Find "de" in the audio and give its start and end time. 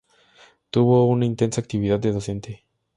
1.99-2.11